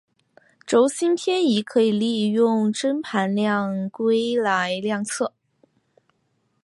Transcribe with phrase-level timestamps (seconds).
[0.65, 5.31] 轴心偏移可以利用针盘量规来量测。